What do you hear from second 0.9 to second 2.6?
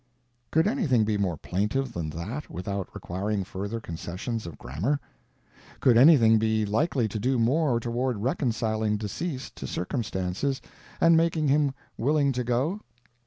be more plaintive than that,